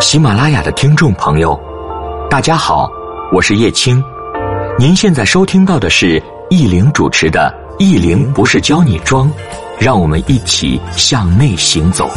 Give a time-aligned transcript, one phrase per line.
[0.00, 1.58] 喜马拉雅的听众朋友，
[2.28, 2.90] 大家好，
[3.32, 4.02] 我是叶青。
[4.78, 9.30] 您现在收听到的是易玲主持的《易玲不是教你装》，
[9.80, 12.10] 让我们一起向内行走。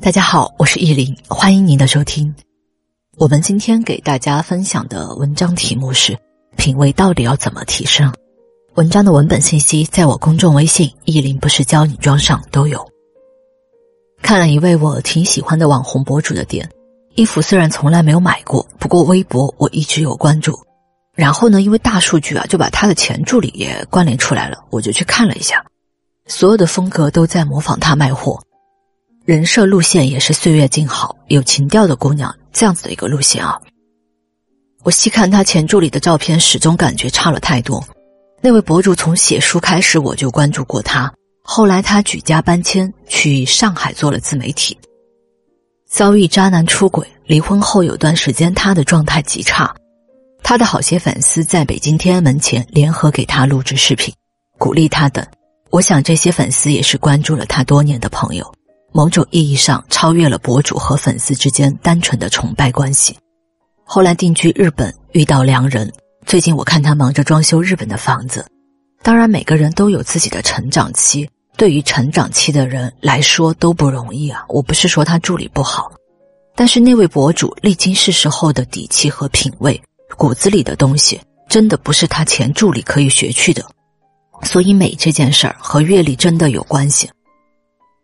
[0.00, 2.32] 大家好，我是易玲，欢迎您的收听。
[3.16, 6.16] 我们今天给大家分享的文章题目是：
[6.56, 8.12] 品味到底要怎么提升？
[8.78, 12.88] 文章的文本信息在我公众微信“意林不是教你装”上都有。
[14.22, 16.70] 看了一位我挺喜欢的网红博主的店，
[17.16, 20.56] 衣服虽然从来没有买过，不过微博我一直有关注。
[21.16, 25.60] 然后呢，因为大数据啊，就把他的前助理也关联出来了，我就去看了一下，
[26.28, 28.40] 所有的风格都在模仿他卖货，
[29.24, 33.60] 人设路线也是岁月静好、有情调的姑娘这样子的一个路线啊。
[34.84, 37.84] 我细看他前助理的照片，始终感觉差了太多。
[38.40, 44.78] 那位博主从写书开始我就关注过他，后来他举家搬迁去上海做了自媒体，
[45.88, 49.74] 遭遇渣男出轨，离婚后有段时间他的状态极差，
[50.42, 54.14] 他的好些粉丝在北京天安门前联合给他录制视频，
[54.56, 55.26] 鼓励他等。
[55.70, 58.50] 我想这些粉丝也是关注了他多年的朋友，
[58.92, 63.16] 某种意义上超越了博主和粉丝之间单纯的崇拜关系。
[63.84, 65.92] 后来定居日本，遇到良人。
[66.28, 68.44] 最近我看他忙着装修日本的房子，
[69.02, 71.26] 当然每个人都有自己的成长期，
[71.56, 74.44] 对于成长期的人来说都不容易啊。
[74.50, 75.90] 我不是说他助理不好，
[76.54, 79.82] 但是那位博主历经世事后的底气和品味，
[80.18, 81.18] 骨子里的东西
[81.48, 83.64] 真的不是他前助理可以学去的。
[84.42, 87.08] 所以美这件事儿和阅历真的有关系。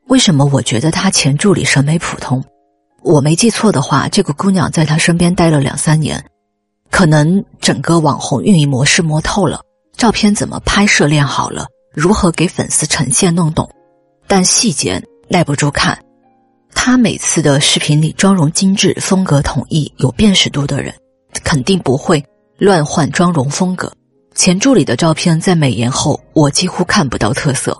[0.06, 2.42] 为什么我觉得他前助理审美普通？
[3.02, 6.24] 我没记错的话，这个姑娘在他身边待了两三年。
[6.94, 9.60] 可能整个网红运营模式摸透了，
[9.96, 13.68] 照片怎么拍摄练好了，如何给粉丝呈现弄懂，
[14.28, 15.98] 但细节耐不住看。
[16.72, 20.94] 他每次的视频里妆容精致、风格统一、有辨识度的人，
[21.42, 22.24] 肯定不会
[22.58, 23.92] 乱换妆容风格。
[24.36, 27.76] 前助理的照片在美颜后，我几乎看不到特色。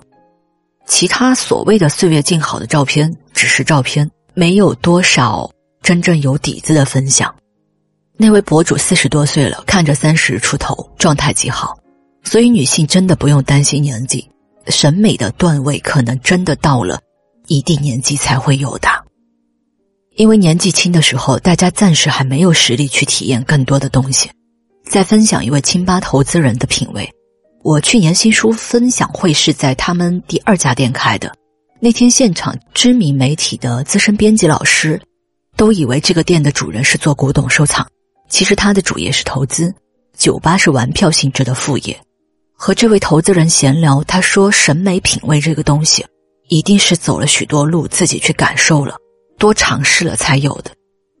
[0.85, 5.49] 其他所谓的岁月静好的照片，只是照片，没有多少
[5.81, 7.33] 真正有底子的分享。
[8.17, 11.77] 那位博主四十多岁了，看着三十出头，状态极好，
[12.23, 14.25] 所以女性真的不用担心年纪，
[14.67, 16.99] 审美的段位可能真的到了
[17.47, 18.87] 一定年纪才会有的。
[20.15, 24.29] 因为年纪轻的时候，大家暂时还没有实力去体验更多的东西。
[24.85, 27.09] 再分享一位清吧投资人的品味，
[27.63, 31.35] 我去年新书分享会是在他们第二家店开的，
[31.81, 35.01] 那天现场知名媒体的资深编辑老师
[35.57, 37.85] 都以为这个店的主人是做古董收藏。
[38.29, 39.73] 其实他的主业是投资，
[40.17, 41.97] 酒吧是玩票性质的副业。
[42.57, 46.05] 和这位投资人闲聊，他说：“审美品味这个东西，
[46.47, 48.95] 一定是走了许多路，自己去感受了，
[49.37, 50.71] 多尝试了才有的。”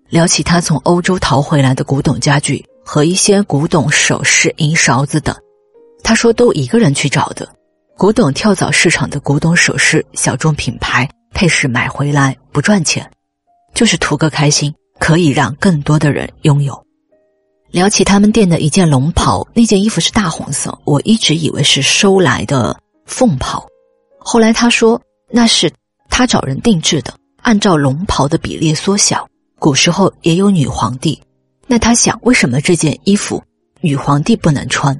[0.09, 5.35] 聊起他从欧洲淘回来的古董家具和一些古董首饰、银勺子等，
[6.03, 7.47] 他说都一个人去找的。
[7.97, 13.09] 古董跳蚤市场的古董首饰，小众品牌配饰买回来不赚钱，
[13.73, 16.84] 就是图个开心，可以让更多的人拥有。
[17.75, 22.73] 聊起他们店的一件龙袍，那件衣服是大红色，我一直以为是收来的
[23.05, 23.67] 凤袍，
[24.17, 25.69] 后来他说那是
[26.09, 29.27] 他找人定制的，按照龙袍的比例缩小。
[29.59, 31.21] 古时候也有女皇帝，
[31.67, 33.43] 那他想为什么这件衣服
[33.81, 34.97] 女皇帝不能穿，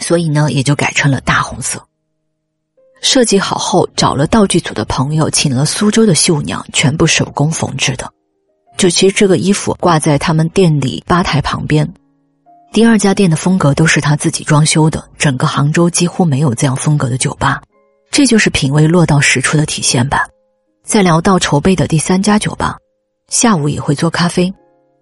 [0.00, 1.80] 所以呢也就改成了大红色。
[3.00, 8.10] 设计好后，找了道具组的朋友，请了苏州的绣娘，全部手工缝制的。
[8.76, 11.88] 就其实这个衣服挂在他们店里吧台旁边。
[12.72, 17.60] 第二家店的风格都是他自己装修的，整个杭州几乎没有这样风格的酒吧，
[18.12, 20.28] 这就是品味落到实处的体现吧。
[20.84, 22.76] 在聊到筹备的第三家酒吧，
[23.28, 24.52] 下午也会做咖啡。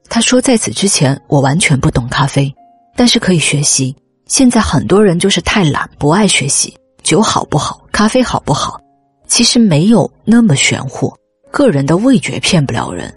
[0.08, 2.50] 他说，在此之前我完全不懂咖啡，
[2.96, 3.94] 但是可以学习。
[4.26, 6.74] 现在很多人就是太懒，不爱学习。
[7.02, 8.80] 酒好不好，咖啡好不好，
[9.26, 11.14] 其实没有那么玄乎，
[11.50, 13.14] 个人的味觉骗不了人。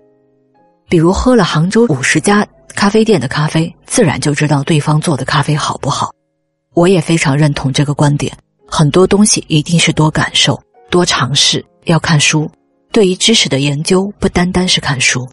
[0.89, 2.45] 比如喝了杭州五十家。
[2.71, 6.11] 咖啡店的咖啡，自然就知道对方做的咖啡好不好。
[6.73, 8.35] 我也非常认同这个观点。
[8.67, 12.49] 很多东西一定是多感受、多尝试，要看书。
[12.91, 15.29] 对于知识的研究，不单单是看书。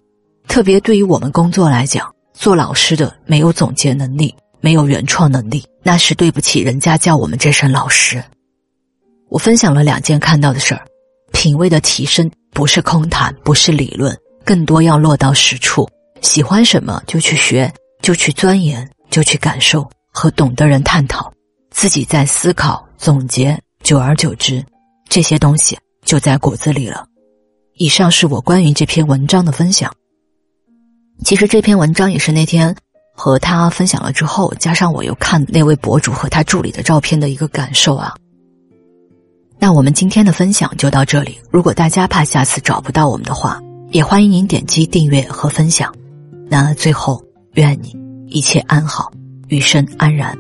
[0.49, 8.23] 特别对于我们工作来讲，做老师的没有总结能力，没有原创能力，那是对不起人家叫我们这声老师。
[9.29, 10.85] 我分享了两件看到的事儿：
[11.33, 15.89] 品味的提升不是空谈，不是理论，更多要落到实处。
[16.21, 17.73] 喜欢什么就去学，
[18.03, 21.33] 就去钻研，就去感受，和懂的人探讨，
[21.71, 24.65] 自己在思考总结，久而久之，
[25.09, 27.07] 这些东西就在骨子里了。
[27.75, 29.93] 以上是我关于这篇文章的分享。
[31.25, 32.75] 其实这篇文章也是那天
[33.15, 38.15] 和他分享了之后，加上我又看那位博主和他助理的照片的一个感受啊。
[39.59, 41.41] 那我们今天的分享就到这里。
[41.51, 43.61] 如果大家怕下次找不到我们的话，
[43.91, 45.93] 也欢迎您点击订阅和分享。
[46.51, 47.23] 那最后，
[47.55, 47.95] 愿你
[48.27, 49.13] 一切安好，
[49.49, 50.37] 余生安然。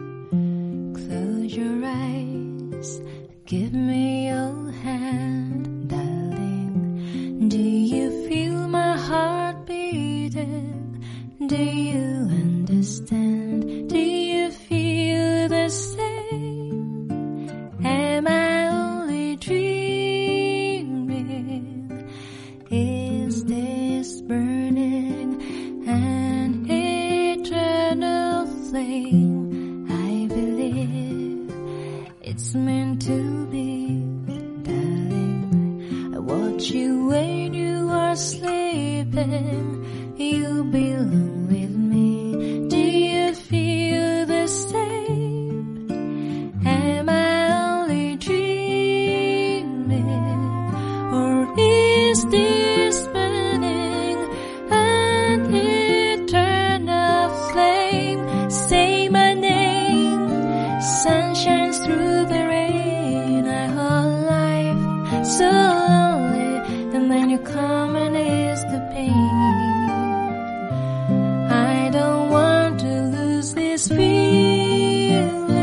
[73.88, 75.57] feeling.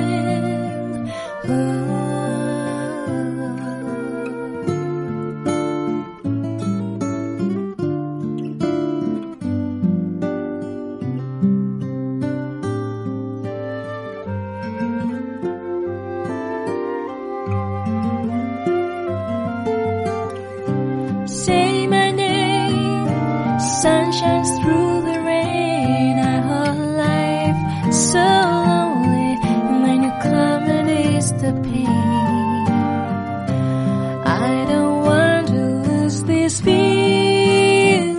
[34.25, 38.15] I don't want to lose this feeling.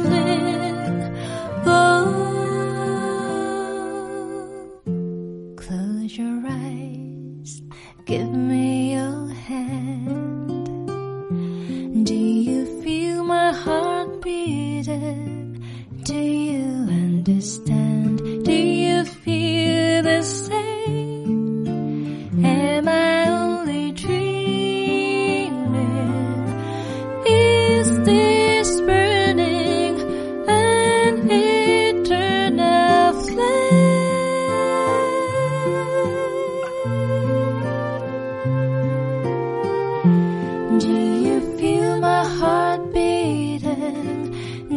[1.67, 2.13] Oh,
[5.57, 7.63] close your eyes,
[8.05, 10.57] give me your hand.
[12.07, 15.63] Do you feel my heart beating?
[16.05, 16.15] Do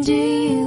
[0.02, 0.59] Do you